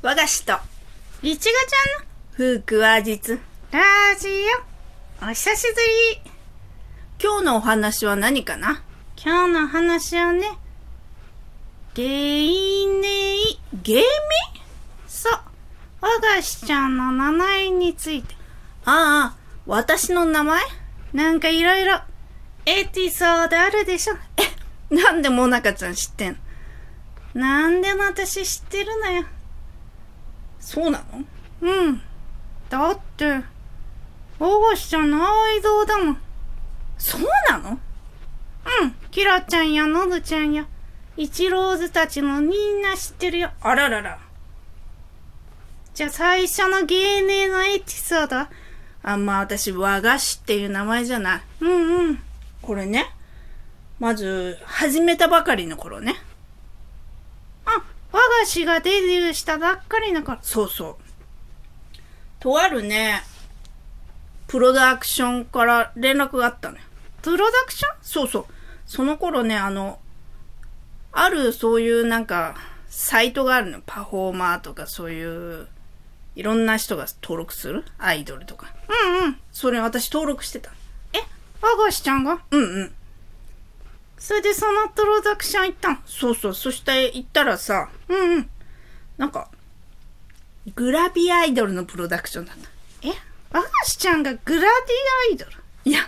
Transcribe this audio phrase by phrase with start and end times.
[0.00, 0.52] 和菓子と、
[1.22, 2.06] いちごちゃん？
[2.36, 3.36] 風ク話実。
[3.36, 4.28] のラジ
[5.20, 5.24] オ。
[5.24, 5.80] お久しぶ
[6.22, 6.30] り。
[7.20, 8.84] 今日のお話は何かな？
[9.20, 10.56] 今日の話はね、
[11.94, 13.58] ゲイネイ。
[13.82, 14.04] ゲーミ？
[15.08, 15.32] そう。
[16.00, 18.36] 和菓子ちゃんの名前について。
[18.84, 19.36] ああ、
[19.66, 20.62] 私の名前？
[21.12, 22.00] なんかいろいろ、
[22.66, 24.14] エピソードあるでしょ？
[24.36, 26.38] え、なんでもなかちゃん知ってん
[27.34, 27.40] の？
[27.40, 29.24] なんでも私知ってるのよ。
[30.68, 31.24] そうなの？
[31.62, 32.02] うん。
[32.68, 33.40] だって、
[34.38, 36.18] 和菓子ちゃんのアイドルだもん。
[36.98, 37.70] そうなの？
[37.70, 38.94] うん。
[39.10, 40.66] キラちゃんやノブちゃんや、
[41.16, 43.50] イチローズたちもみんな知ってるよ。
[43.62, 44.18] あららら。
[45.94, 48.36] じゃあ最初の芸名のエピソード？
[48.36, 48.50] は
[49.04, 51.40] あ、まあ私、和菓子っていう名前じゃない。
[51.62, 52.18] うんうん。
[52.60, 53.06] これね。
[53.98, 56.16] まず、始めたばかりの頃ね。
[58.48, 60.38] あ、和菓子がデビューしたばっかりの頃。
[60.40, 60.96] そうそう。
[62.40, 63.22] とあるね、
[64.46, 66.82] プロダクションから連絡があったのよ。
[67.20, 67.96] プロダクション？
[68.00, 68.46] そうそう。
[68.86, 69.98] その頃ね、あの、
[71.12, 72.56] あるそういうなんか、
[72.88, 73.82] サイトがあるのよ。
[73.84, 75.68] パフォーマーとかそういう、
[76.36, 77.84] いろんな人が登録する？
[77.98, 78.72] アイドルとか。
[78.88, 79.38] うんうん。
[79.52, 80.70] それ私登録してた。
[81.12, 81.18] え、
[81.60, 82.40] 和菓子ちゃんが？
[82.50, 82.94] うんうん。
[84.18, 86.54] それでそのプロダクション行ったんそうそう。
[86.54, 88.50] そして行ったらさ、うんうん。
[89.16, 89.48] なんか、
[90.74, 92.68] グラビアアイドルのプロダクションだった。
[93.08, 93.12] え、
[93.50, 94.70] 和菓子ちゃんがグラディ
[95.30, 95.52] アイドル？
[95.84, 96.00] いや、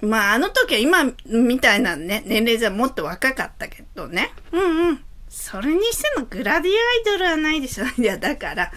[0.00, 4.32] まああの時は今みたいなね、年齢じゃもっと若かったけどね。
[4.52, 5.04] うんうん。
[5.28, 7.84] それにしてもグラディアイドルはないでしょ。
[8.00, 8.72] いや、だから、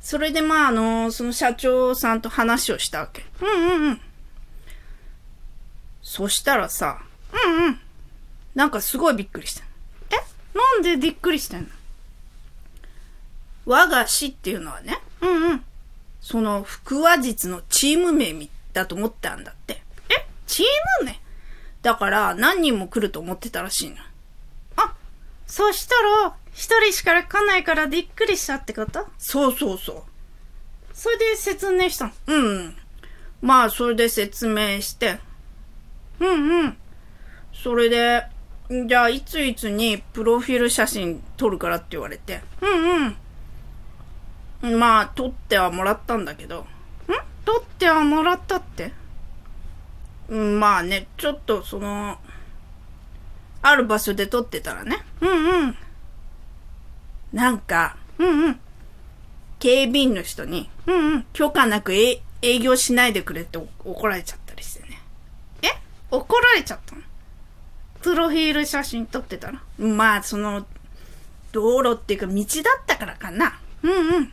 [0.00, 3.24] それでまああの、その社長さんと話をしたわけ。
[3.40, 4.00] うんうんうん。
[6.02, 7.00] そしたらさ、
[7.58, 7.80] うんうん。
[8.54, 9.64] なんかすごいびっくりした。
[10.10, 10.16] え、
[10.56, 11.68] なんでびっくりしてんの？
[13.66, 15.64] 和菓子っていうのはね、うんうん。
[16.20, 19.82] その腹話実のチーム名だと思ったんだって。
[20.08, 20.66] え、チー
[21.04, 21.20] ム名？
[21.82, 23.96] だから何人も来ると思ってたらしいの。
[24.76, 24.94] あ、
[25.46, 25.94] そした
[26.24, 29.06] ら、一人しか来ないからびっくりしたってこと？
[29.18, 30.04] そうそうそ
[30.92, 32.12] それで説明したの？
[32.26, 32.34] う。
[32.34, 32.76] うん。
[33.40, 35.20] まあそれで説明して、
[36.18, 36.76] うんうん。
[37.52, 38.24] それで、
[38.86, 43.16] じゃあいついつにプロフィール写真撮るからって言われて、うん
[44.62, 44.78] うん。
[44.78, 46.66] まあ撮ってはもらったんだけど、ん？
[47.44, 48.92] 取ってはもらったって？
[50.28, 52.18] うんまあね、ちょっとその、
[53.62, 55.76] ある場所で撮ってたらね、うんうん。
[57.32, 58.60] なんか、うんうん。
[59.58, 61.26] 警備員の人に、うんうん。
[61.32, 62.20] 許可なく営
[62.60, 65.00] 業しないでくれって怒られちゃったりしてね。
[65.62, 65.68] え？
[66.10, 67.02] 怒られちゃったの？
[68.02, 70.66] プロフィール写真撮ってたらまあ、その、
[71.52, 73.58] 道路っていうか道だったからかな。
[73.82, 74.32] うんうん。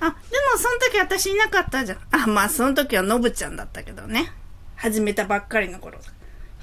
[0.00, 0.14] あ、でも
[0.56, 1.98] その時私いなかったじゃん。
[2.12, 4.32] あ、まあ、その時はのぶちゃんだったけどね。
[4.76, 5.98] 始めたばっかりの頃。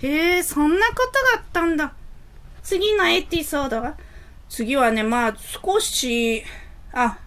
[0.01, 1.93] へえ、そんなことがあったんだ。
[2.63, 3.97] 次のエピソードは？
[4.49, 6.43] 次はね、まあ、少し、
[6.93, 7.19] あ、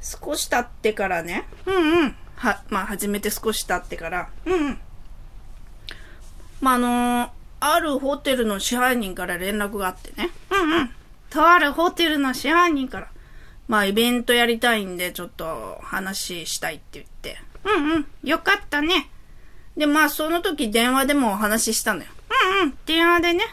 [0.00, 1.46] 少し経ってからね。
[1.64, 2.16] うんうん。
[2.36, 4.28] は、まあ、始めて少し経ってから。
[4.44, 4.80] うんうん。
[6.60, 7.30] まあ、あのー
[7.62, 10.30] あるホテルの支配人から連絡があってね。
[10.50, 10.90] うんうん。
[11.28, 13.08] とあるホテルの支配人から。
[13.68, 17.36] まあ、イベントやりたいんで、ちょっと話したいって言って。
[17.64, 18.06] うんうん。
[18.24, 19.10] よかったね。
[19.76, 22.06] で、まあ、その時電話でもお話ししたのよ。
[22.62, 22.78] うんうん。
[22.86, 23.44] 電話でね。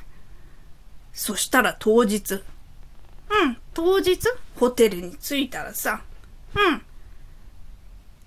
[1.12, 3.58] そしたら当日、うん。
[3.74, 4.20] 当日？
[4.56, 6.02] ホテルに着いたらさ、
[6.56, 6.82] うん。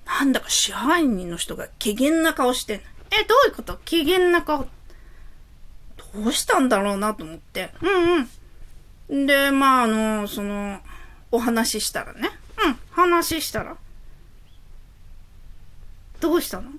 [0.04, 3.76] なんだか支配人の人が怪げな顔してんのえ、どういうこと？
[3.84, 4.66] 機嫌な顔。
[6.14, 7.70] どうしたんだろうなと思って。
[7.82, 8.26] うん
[9.10, 9.26] うん。
[9.26, 10.80] で、まあ、あの、その、
[11.32, 12.30] お話ししたらね。
[12.64, 12.78] うん。
[12.90, 13.76] 話したら。
[16.20, 16.70] どうしたの？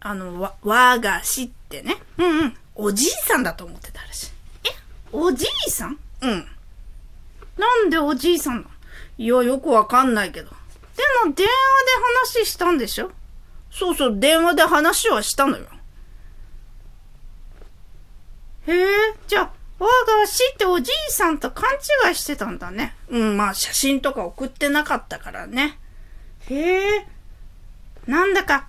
[0.00, 2.56] あの、わ、和菓子ってね、うんうん。
[2.74, 4.30] おじいさんだと思ってたらしい。
[4.64, 4.70] え？
[5.12, 5.98] おじいさん？
[6.22, 6.46] うん。
[7.56, 8.68] なんでおじいさんなの？
[9.18, 10.50] いや、よくわかんないけど。
[10.50, 10.56] で
[11.24, 11.52] も電話
[12.34, 13.12] で話したんでしょ？
[13.72, 15.64] そうそう、電話で話はしたのよ。
[18.66, 18.86] へえ、
[19.26, 21.68] じゃあ、我が死っておじいさんと勘
[22.08, 22.94] 違いしてたんだね。
[23.08, 25.78] うん、まあ、写真とか送ってなかったからね。
[26.50, 27.06] へえ、
[28.06, 28.68] なんだか、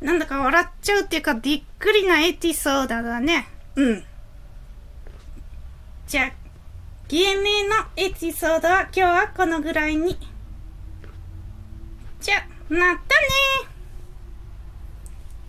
[0.00, 3.46] なんだか笑っちゃうっていうかびっくりなエピソードだね。
[3.76, 4.04] うん。
[6.08, 6.32] じゃあ、
[7.08, 10.18] 芸名のエピソードは今日はこのぐらいに。
[12.20, 12.98] じゃあ、またね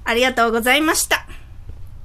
[0.06, 1.23] ありがとうございました。